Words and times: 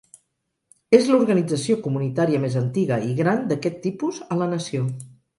És 0.99 1.09
l'organització 1.09 1.75
comunitària 1.87 2.39
més 2.45 2.55
antiga 2.61 2.97
i 3.09 3.13
gran 3.19 3.43
d'aquest 3.51 3.77
tipus 3.83 4.23
a 4.37 4.39
la 4.41 4.49
nació. 4.55 4.87